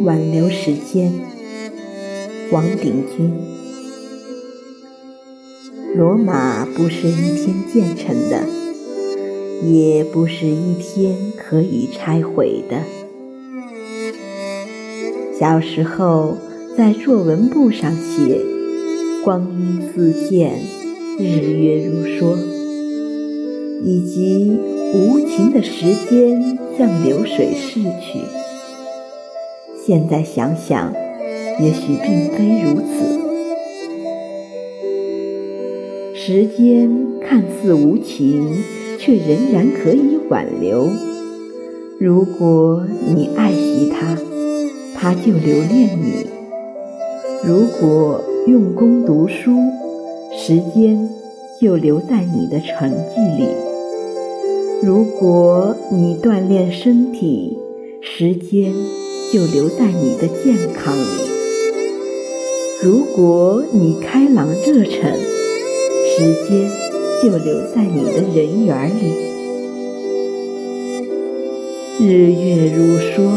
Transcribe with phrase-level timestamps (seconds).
[0.00, 1.12] 挽留时间。
[2.52, 3.32] 王鼎钧。
[5.96, 8.46] 罗马不是一天建成的，
[9.66, 12.82] 也不是一天可以拆毁的。
[15.38, 16.36] 小时候
[16.76, 18.40] 在作文簿上写
[19.24, 20.60] “光阴似箭，
[21.18, 22.36] 日月如梭”，
[23.84, 24.58] 以及
[24.94, 28.20] 无情的时间像流水逝去。
[29.88, 30.92] 现在想想，
[31.62, 33.18] 也许并非如此。
[36.14, 36.90] 时间
[37.22, 38.50] 看似无情，
[38.98, 40.90] 却仍然可以挽留。
[41.98, 44.14] 如果你爱惜它。
[44.94, 46.26] 他就留恋你。
[47.42, 49.52] 如果用功读书，
[50.36, 51.08] 时间
[51.58, 53.46] 就留在你的成绩里；
[54.82, 57.56] 如果你锻炼身体，
[58.02, 58.74] 时间
[59.32, 61.02] 就留在你的健康里；
[62.82, 65.18] 如果你开朗热忱，
[66.06, 66.70] 时间
[67.22, 69.12] 就留在你的人缘里。
[72.00, 73.28] 日月如梭。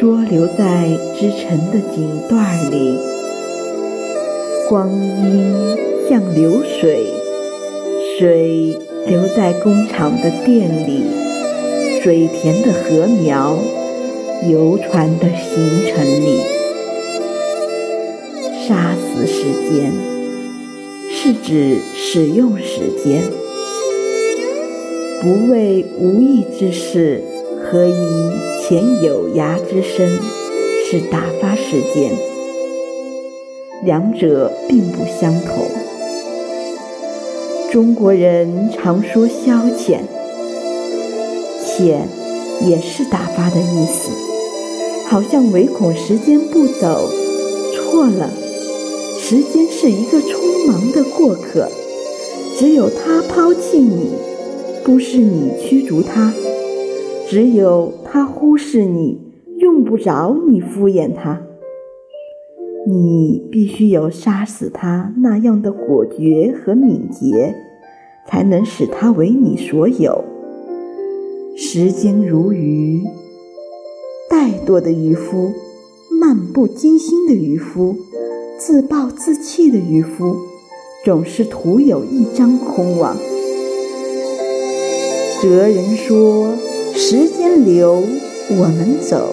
[0.00, 2.98] 梭留在织成的锦缎里，
[4.66, 5.52] 光阴
[6.08, 7.04] 像流水，
[8.16, 11.04] 水流在工厂的店里，
[12.02, 13.58] 水田的禾苗，
[14.48, 16.40] 游船的行程里。
[18.66, 19.92] 杀死时间，
[21.10, 23.22] 是指使用时间，
[25.20, 27.22] 不为无益之事。
[27.62, 28.32] 何以
[28.62, 30.08] 前有涯之身
[30.88, 32.12] 是打发时间？
[33.84, 35.66] 两者并不相同。
[37.70, 40.00] 中国人常说消遣，
[41.64, 42.02] 遣
[42.66, 44.10] 也是打发的意思，
[45.08, 47.08] 好像唯恐时间不走。
[47.74, 48.30] 错了，
[49.18, 51.68] 时间是一个匆忙的过客，
[52.56, 54.10] 只有他抛弃你，
[54.84, 56.32] 不是你驱逐他。
[57.28, 59.18] 只有他忽视你，
[59.58, 61.40] 用不着你敷衍他。
[62.86, 67.54] 你必须有杀死他那样的果决和敏捷，
[68.26, 70.24] 才能使他为你所有。
[71.56, 73.02] 时间如鱼，
[74.30, 75.52] 怠惰的渔夫，
[76.10, 77.96] 漫不经心的渔夫，
[78.58, 80.36] 自暴自弃的渔夫，
[81.04, 83.16] 总是徒有一张空网。
[85.42, 86.54] 哲人说。
[86.92, 88.02] 时间流，
[88.50, 89.32] 我们走。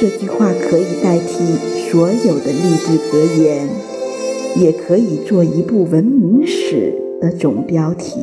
[0.00, 3.68] 这句话可以代替所有的励志格言，
[4.56, 8.16] 也可以做一部文明史的总标题。